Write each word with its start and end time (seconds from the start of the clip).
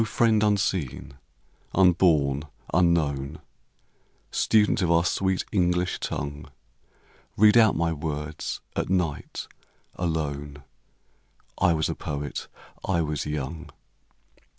friend 0.03 0.41
unseen, 0.41 1.13
unborn, 1.75 2.41
unknown, 2.73 3.39
Student 4.31 4.81
of 4.81 4.89
our 4.89 5.05
sweet 5.05 5.45
English 5.51 5.99
tongue, 5.99 6.47
Read 7.37 7.55
out 7.55 7.75
my 7.75 7.93
words 7.93 8.61
at 8.75 8.89
night, 8.89 9.47
alone: 9.93 10.63
I 11.59 11.73
was 11.73 11.87
a 11.87 11.93
poet, 11.93 12.47
I 12.83 13.01
was 13.01 13.27
young. 13.27 13.69